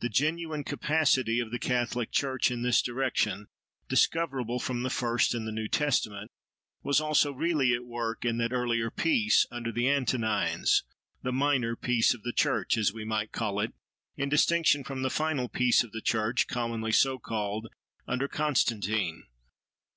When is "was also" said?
6.82-7.32